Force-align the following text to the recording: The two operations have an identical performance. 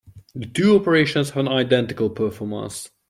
The 0.33 0.47
two 0.47 0.75
operations 0.75 1.29
have 1.29 1.45
an 1.45 1.47
identical 1.47 2.09
performance. 2.09 2.89